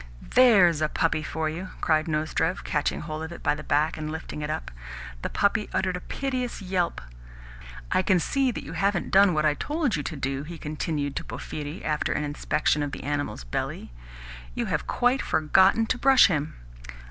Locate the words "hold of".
3.01-3.31